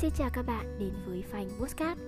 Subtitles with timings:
[0.00, 2.00] Xin chào các bạn đến với Phanh Postcard.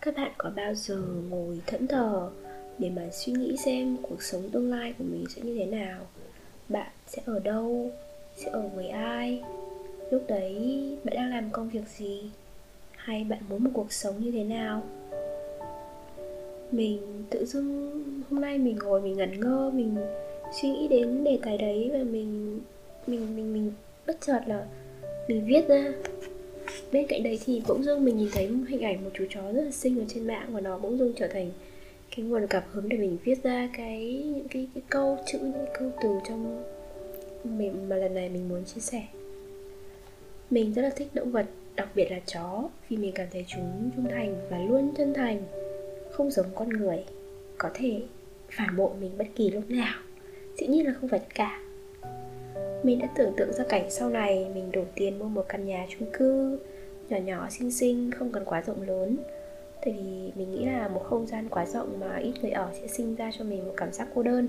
[0.00, 2.30] Các bạn có bao giờ ngồi thẫn thờ
[2.78, 6.06] để mà suy nghĩ xem cuộc sống tương lai của mình sẽ như thế nào?
[6.68, 7.90] Bạn sẽ ở đâu,
[8.36, 9.42] sẽ ở với ai?
[10.10, 12.30] Lúc đấy bạn đang làm công việc gì?
[12.96, 14.82] Hay bạn muốn một cuộc sống như thế nào?
[16.70, 19.96] Mình tự dưng hôm nay mình ngồi mình ngẩn ngơ Mình
[20.62, 22.60] suy nghĩ đến đề tài đấy và mình
[23.06, 23.72] mình mình mình
[24.06, 24.66] bất chợt là
[25.28, 25.92] mình viết ra.
[26.92, 29.52] Bên cạnh đấy thì bỗng dưng mình nhìn thấy một hình ảnh một chú chó
[29.52, 31.50] rất là xinh ở trên mạng và nó bỗng dưng trở thành
[32.16, 35.52] cái nguồn cảm hứng để mình viết ra cái những cái, cái câu chữ những
[35.52, 36.64] cái câu từ trong
[37.44, 39.02] mình mà lần này mình muốn chia sẻ.
[40.50, 41.46] Mình rất là thích động vật
[41.76, 45.42] đặc biệt là chó vì mình cảm thấy chúng trung thành và luôn chân thành
[46.12, 47.04] không giống con người.
[47.58, 48.00] Có thể
[48.50, 50.00] phản bội mình bất kỳ lúc nào
[50.58, 51.63] dĩ nhiên là không phải tất cả
[52.84, 55.86] mình đã tưởng tượng ra cảnh sau này mình đổ tiền mua một căn nhà
[55.88, 56.58] chung cư,
[57.08, 59.16] nhỏ nhỏ, xinh xinh, không cần quá rộng lớn.
[59.84, 62.86] Tại vì mình nghĩ là một không gian quá rộng mà ít người ở sẽ
[62.86, 64.48] sinh ra cho mình một cảm giác cô đơn.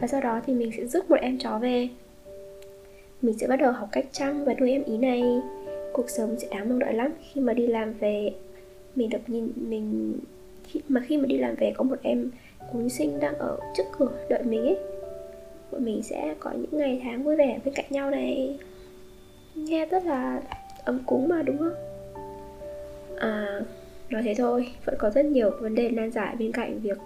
[0.00, 1.88] Và sau đó thì mình sẽ rước một em chó về.
[3.22, 5.22] Mình sẽ bắt đầu học cách chăm và nuôi em ý này.
[5.92, 8.30] Cuộc sống sẽ đáng mong đợi lắm khi mà đi làm về.
[8.96, 10.18] Mình được nhìn mình,
[10.64, 12.30] khi mà khi mà đi làm về có một em
[12.72, 14.76] cún sinh đang ở trước cửa đợi mình ấy
[15.74, 18.58] bọn mình sẽ có những ngày tháng vui vẻ bên cạnh nhau này.
[19.54, 20.42] Nghe rất là
[20.84, 21.74] ấm cúng mà, đúng không?
[23.18, 23.60] À
[24.10, 26.98] nói thế thôi, vẫn có rất nhiều vấn đề nan giải bên cạnh việc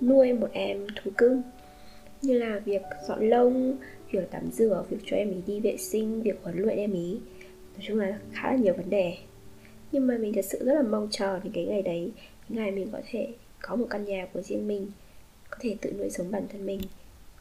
[0.00, 1.42] nuôi một em thú cưng.
[2.22, 3.76] Như là việc dọn lông,
[4.10, 7.18] việc tắm rửa, việc cho em ý đi vệ sinh, việc huấn luyện em ý
[7.76, 9.14] nói chung là khá là nhiều vấn đề.
[9.92, 12.12] Nhưng mà mình thật sự rất là mong chờ đến cái ngày đấy
[12.48, 13.28] cái ngày mình có thể
[13.62, 14.86] có một căn nhà của riêng mình,
[15.50, 16.80] có thể tự nuôi sống bản thân mình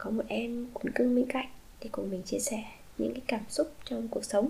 [0.03, 1.47] có một em cũng cưng bên cạnh
[1.81, 2.63] để cùng mình chia sẻ
[2.97, 4.49] những cái cảm xúc trong cuộc sống.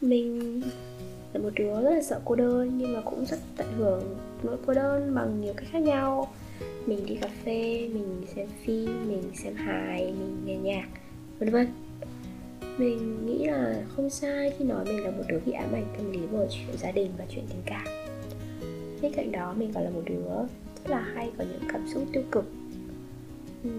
[0.00, 0.62] Mình
[1.32, 4.56] là một đứa rất là sợ cô đơn nhưng mà cũng rất tận hưởng nỗi
[4.66, 6.34] cô đơn bằng nhiều cách khác nhau.
[6.86, 10.88] Mình đi cà phê, mình xem phim, mình xem hài, mình nghe nhạc,
[11.38, 11.68] vân vân.
[12.78, 16.12] Mình nghĩ là không sai khi nói mình là một đứa bị ám ảnh tâm
[16.12, 17.86] lý bởi chuyện gia đình và chuyện tình cảm.
[19.02, 20.30] Bên cạnh đó, mình còn là một đứa
[20.84, 22.44] rất là hay có những cảm xúc tiêu cực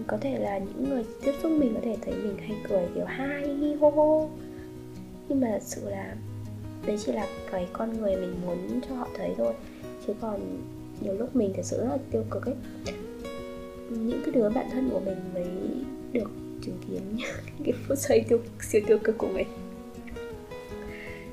[0.06, 3.04] có thể là những người tiếp xúc mình có thể thấy mình hay cười kiểu
[3.04, 4.28] hai hi hô hô
[5.28, 6.16] nhưng mà thật sự là
[6.86, 9.52] đấy chỉ là cái con người mình muốn cho họ thấy thôi.
[10.06, 10.40] Chứ còn
[11.00, 12.54] nhiều lúc mình thật sự rất là tiêu cực ấy.
[13.90, 15.44] Những cái đứa bạn thân của mình mới
[16.12, 16.30] được
[16.62, 17.02] chứng kiến
[17.64, 19.46] cái phút giây tiêu, siêu tiêu cực của mình.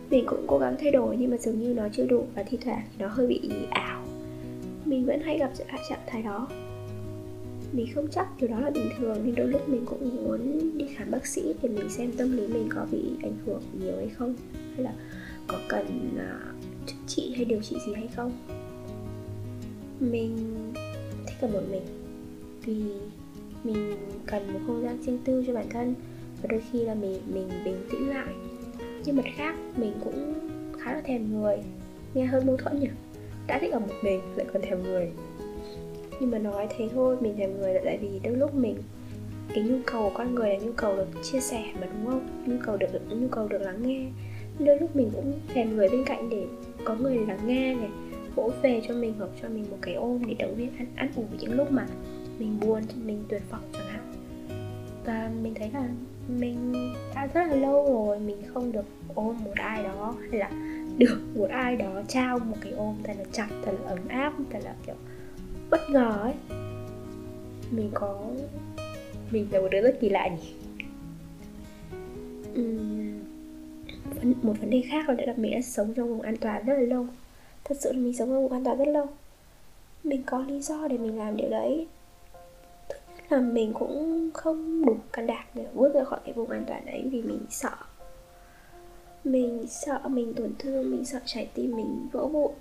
[0.10, 2.58] Mình cũng cố gắng thay đổi nhưng mà dường như nó chưa đủ và thi
[2.66, 4.04] thoảng nó hơi bị ảo.
[4.86, 5.52] Mình vẫn hay gặp
[5.90, 6.48] trạng thái đó
[7.74, 9.26] mình không chắc điều đó là bình thường.
[9.26, 12.48] Nên đôi lúc mình cũng muốn đi khám bác sĩ để mình xem tâm lý
[12.48, 14.36] mình có bị ảnh hưởng nhiều hay không
[14.76, 14.94] hay là
[15.48, 18.32] có cần uh, chữa trị hay điều trị gì hay không.
[20.00, 20.38] Mình
[21.26, 21.84] thích ở một mình
[22.66, 22.84] vì
[23.64, 23.96] mình
[24.26, 25.94] cần một không gian riêng tư cho bản thân
[26.42, 28.34] và đôi khi là mình mình bình tĩnh lại.
[29.06, 30.34] Nhưng mặt khác mình cũng
[30.80, 31.58] khá là thèm người
[32.14, 32.88] nghe hơi mâu thuẫn nhỉ?
[33.48, 35.12] Đã thích ở một mình lại còn thèm người
[36.24, 38.76] nhưng mà nói thế thôi, mình thèm người là tại vì đôi lúc mình
[39.54, 42.28] cái nhu cầu của con người là nhu cầu được chia sẻ mà, đúng không?
[42.46, 44.06] Nhu cầu được nhu cầu được lắng nghe.
[44.60, 46.46] Đôi lúc mình cũng thèm người bên cạnh để
[46.84, 47.90] có người lắng nghe này,
[48.36, 51.12] vỗ về cho mình hoặc cho mình một cái ôm để động viên, ăn ăn
[51.16, 51.88] ủi những lúc mà
[52.40, 54.14] mình buồn, mình tuyệt vọng chẳng hạn.
[55.06, 55.88] Và mình thấy là
[56.40, 56.74] mình
[57.16, 58.86] đã rất là lâu rồi mình không được
[59.16, 60.50] ôm một ai đó, hay là
[60.98, 64.34] được một ai đó trao một cái ôm thật là chặt, thật là ấm áp,
[64.52, 64.96] thật là kiểu
[65.74, 66.34] bất ngờ ấy.
[67.72, 68.22] Mình có
[69.32, 70.54] mình là một đứa rất kỳ lạ nhỉ?
[72.62, 73.20] Uhm,
[74.42, 76.82] một vấn đề khác là đã mình đã sống trong vùng an toàn rất là
[76.82, 77.08] lâu.
[77.64, 79.06] Thật sự là mình sống trong vùng an toàn rất lâu.
[80.04, 81.88] Mình có lý do để mình làm điều đấy.
[82.90, 86.50] Thứ nhất là mình cũng không đủ can đảm để bước ra khỏi cái vùng
[86.50, 87.76] an toàn đấy vì mình sợ.
[89.24, 92.52] Mình sợ mình tổn thương mình sợ trái tim mình vỡ vụn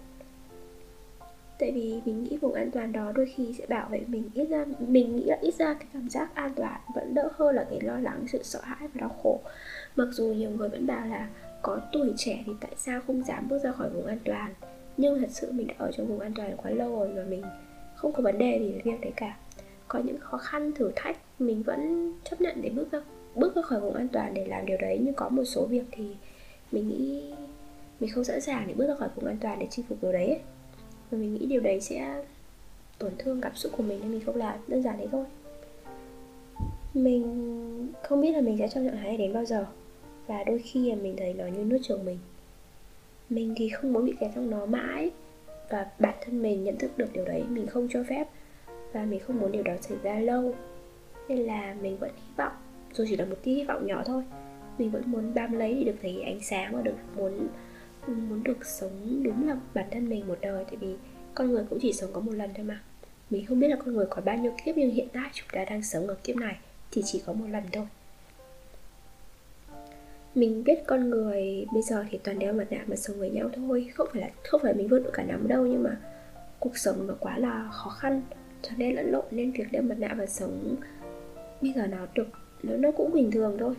[1.63, 4.45] tại vì mình nghĩ vùng an toàn đó đôi khi sẽ bảo vệ mình ít
[4.45, 7.67] ra, mình nghĩ là ít ra cái cảm giác an toàn vẫn đỡ hơn là
[7.71, 9.41] cái lo lắng, sự sợ hãi và đau khổ.
[9.97, 11.29] Mặc dù nhiều người vẫn bảo là
[11.63, 14.55] có tuổi trẻ thì tại sao không dám bước ra khỏi vùng an toàn?
[14.97, 17.43] Nhưng thật sự mình đã ở trong vùng an toàn quá lâu rồi và mình
[17.95, 19.37] không có vấn đề gì với việc đấy cả.
[19.89, 23.01] Có những khó khăn, thử thách, mình vẫn chấp nhận để bước ra
[23.35, 24.99] bước ra khỏi vùng an toàn để làm điều đấy.
[25.03, 26.17] Nhưng có một số việc thì
[26.73, 27.33] mình nghĩ
[28.01, 30.13] mình không sẵn sàng để bước ra khỏi vùng an toàn để chinh phục điều
[30.13, 30.41] đấy ấy
[31.13, 32.23] và mình nghĩ điều đấy sẽ
[32.99, 35.25] tổn thương cảm xúc của mình nên mình không làm, đơn giản đấy thôi.
[36.95, 39.67] Mình không biết là mình sẽ trong trạng thái này đến bao giờ,
[40.27, 42.19] và đôi khi là mình thấy nó như nuốt chửng mình.
[43.31, 45.11] Mình thì không muốn bị kẹt trong nó mãi,
[45.71, 48.29] và bản thân mình nhận thức được điều đấy, mình không cho phép,
[48.93, 50.55] và mình không muốn điều đó xảy ra lâu.
[51.29, 52.53] Nên là mình vẫn hy vọng,
[52.93, 54.23] dù chỉ là một tia hy vọng nhỏ thôi,
[54.79, 57.47] mình vẫn muốn bám lấy để được thấy ánh sáng và được muốn
[58.07, 60.97] muốn được sống đúng là bản thân mình một đời, tại vì
[61.35, 62.81] con người cũng chỉ sống có một lần thôi mà.
[63.31, 65.65] Mình không biết là con người có bao nhiêu kiếp, nhưng hiện tại chúng ta
[65.65, 66.57] đang sống ở kiếp này
[66.91, 67.87] thì chỉ có một lần thôi.
[70.35, 73.51] Mình biết con người bây giờ thì toàn đeo mặt nạ mà sống với nhau
[73.57, 73.91] thôi.
[73.95, 75.97] Không phải là, không phải mình vượt được cả nắm đâu, nhưng mà
[76.59, 78.23] cuộc sống nó quá là khó khăn.
[78.63, 80.77] Cho nên lẫn lộn nên việc đeo mặt nạ và sống
[81.61, 82.29] bây giờ nó được,
[82.63, 83.75] nó nó cũng bình thường thôi.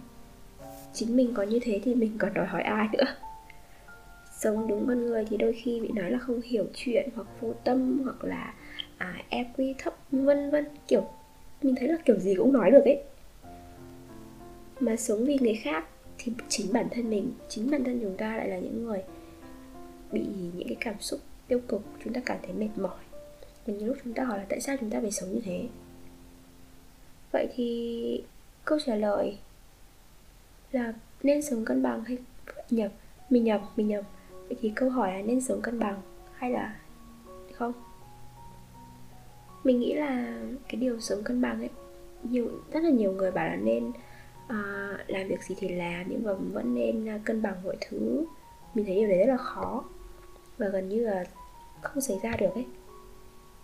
[0.93, 3.05] Chính mình có như thế thì mình còn đòi hỏi ai nữa?
[4.43, 7.53] Sống đúng con người thì đôi khi bị nói là không hiểu chuyện hoặc vô
[7.63, 8.53] tâm hoặc là
[8.97, 11.07] à, EQ thấp vân vân kiểu
[11.61, 13.03] mình thấy là kiểu gì cũng nói được ấy.
[14.79, 15.87] Mà sống vì người khác
[16.17, 19.03] thì chính bản thân mình chính bản thân chúng ta lại là những người
[20.11, 20.21] bị
[20.55, 22.99] những cái cảm xúc tiêu cực chúng ta cảm thấy mệt mỏi.
[23.65, 25.67] Và nhiều lúc chúng ta hỏi là tại sao chúng ta phải sống như thế?
[27.31, 28.23] Vậy thì
[28.65, 29.37] câu trả lời
[30.71, 30.93] là
[31.23, 32.17] nên sống cân bằng hay
[32.69, 32.91] nhập
[33.29, 34.03] mình nhập mình nhập
[34.47, 36.01] vậy thì câu hỏi là nên sống cân bằng
[36.33, 36.75] hay là
[37.53, 37.73] không?
[39.63, 41.69] Mình nghĩ là cái điều sống cân bằng ấy
[42.23, 43.91] nhiều rất là nhiều người bảo là nên
[44.45, 48.25] uh, làm việc gì thì làm nhưng mà vẫn nên à, cân bằng mọi thứ.
[48.73, 49.83] Mình thấy điều đấy rất là khó
[50.57, 51.25] và gần như là
[51.81, 52.65] không xảy ra được ấy.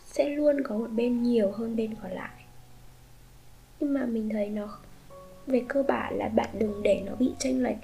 [0.05, 2.45] Sẽ luôn có một bên nhiều hơn bên còn lại.
[3.79, 4.77] Nhưng mà mình thấy nó
[5.47, 7.77] về cơ bản là bạn đừng để nó bị tranh lệch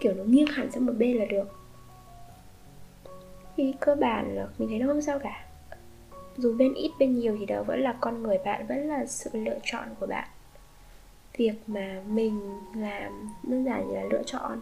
[0.00, 1.59] kiểu nó nghiêng hẳn sang một bên là được
[3.60, 5.44] thì cơ bản là mình thấy nó không sao cả.
[6.36, 9.30] Dù bên ít, bên nhiều thì đó vẫn là con người bạn, vẫn là sự
[9.32, 10.28] lựa chọn của bạn.
[11.36, 14.60] Việc mà mình làm đơn giản như là lựa chọn.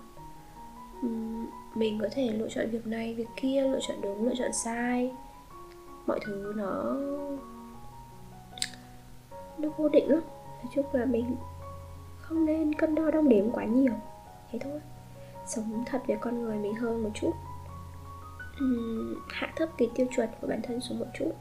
[1.74, 5.14] Mình có thể lựa chọn việc này, việc kia, lựa chọn đúng, lựa chọn sai.
[6.06, 6.96] Mọi thứ nó
[9.58, 10.20] nó vô định lắm.
[10.62, 11.36] Nói chung là mình
[12.20, 13.92] không nên cân đo đong đếm quá nhiều.
[14.52, 14.80] Thế thôi.
[15.46, 17.32] Sống thật với con người mình hơn một chút
[19.28, 21.32] hạ thấp cái tiêu chuẩn của bản thân xuống một chút.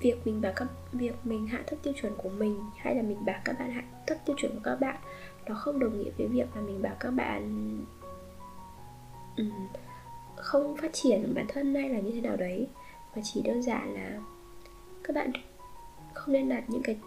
[0.00, 3.24] Việc mình bảo các việc mình hạ thấp tiêu chuẩn của mình hay là mình
[3.24, 4.96] bảo các bạn hạ thấp tiêu chuẩn của các bạn
[5.48, 7.76] nó không đồng nghĩa với việc là mình bảo các bạn
[9.36, 9.68] um,
[10.36, 12.68] không phát triển bản thân hay là như thế nào đấy
[13.16, 14.20] mà chỉ đơn giản là
[15.04, 15.32] các bạn
[16.14, 16.98] không nên đặt những cái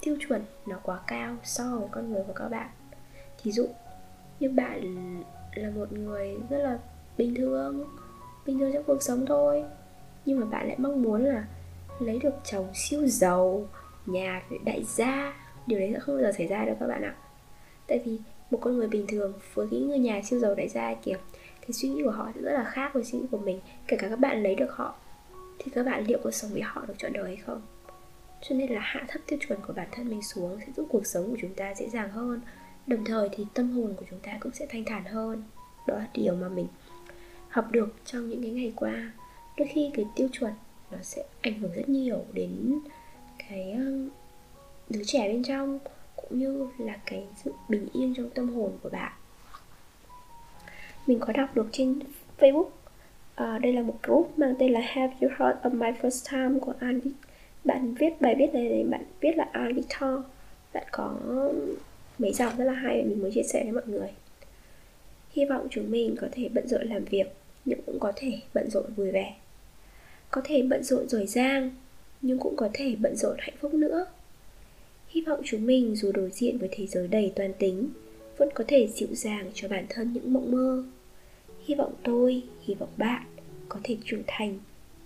[0.00, 2.68] tiêu chuẩn nó quá cao so với con người của các bạn.
[3.42, 3.66] Thí dụ
[4.40, 4.94] như bạn
[5.54, 6.78] là một người rất là
[7.18, 7.84] bình thường
[8.46, 9.64] bình thường trong cuộc sống thôi.
[10.24, 11.44] Nhưng mà bạn lại mong muốn là
[12.00, 13.68] lấy được chồng siêu giàu,
[14.06, 15.34] nhà đại gia.
[15.66, 17.14] Điều đấy sẽ không bao giờ xảy ra đâu các bạn ạ.
[17.86, 18.18] Tại vì
[18.50, 21.16] một con người bình thường với cái người nhà siêu giàu đại gia kìa
[21.60, 23.96] thì suy nghĩ của họ sẽ rất là khác với suy nghĩ của mình, kể
[23.96, 24.94] cả các bạn lấy được họ.
[25.58, 27.62] Thì các bạn liệu có sống với họ được trọn đời hay không?
[28.48, 31.06] Cho nên là hạ thấp tiêu chuẩn của bản thân mình xuống sẽ giúp cuộc
[31.06, 32.40] sống của chúng ta dễ dàng hơn.
[32.86, 35.42] Đồng thời thì tâm hồn của chúng ta cũng sẽ thanh thản hơn.
[35.86, 36.66] Đó là điều mà mình
[37.54, 39.12] học được trong những cái ngày qua.
[39.56, 40.52] Đôi khi cái tiêu chuẩn
[40.90, 42.78] nó sẽ ảnh hưởng rất nhiều đến
[43.48, 43.84] cái ờ,
[44.90, 45.78] đứa trẻ bên trong
[46.16, 49.12] cũng như là cái sự bình yên trong tâm hồn của bạn.
[51.06, 51.98] Mình có đọc được trên
[52.38, 52.68] facebook
[53.34, 56.60] à, đây là một group mang tên là Have You Heard of My First Time
[56.60, 57.00] của An
[57.64, 60.20] bạn viết bài viết này này bạn viết là An Victor
[60.72, 61.16] bạn có
[62.18, 64.08] mấy dòng rất là hay mình muốn chia sẻ với mọi người.
[65.30, 67.26] Hy vọng chúng mình có thể bận rộn làm việc
[67.64, 69.34] nhưng cũng có thể bận rộn vui vẻ.
[70.30, 71.70] Có thể bận rộn giỏi giang,
[72.22, 74.06] nhưng cũng có thể bận rộn hạnh phúc nữa.
[75.08, 77.88] Hy vọng chúng mình dù đối diện với thế giới đầy toan tính,
[78.36, 80.84] vẫn có thể dịu dàng cho bản thân những mộng mơ.
[81.64, 83.22] Hy vọng tôi, hy vọng bạn
[83.68, 84.58] có thể trưởng thành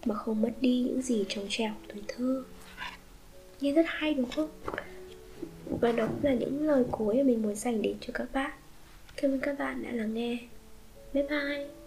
[0.05, 2.45] mà không mất đi những gì trong trẻo tuổi thơ.
[3.61, 4.49] Nghe rất hay, đúng không?
[5.81, 8.51] Và đó cũng là những lời cuối mà mình muốn dành đến cho các bạn.
[9.17, 10.39] Cảm ơn các bạn đã lắng nghe.
[11.13, 11.78] Bye bye.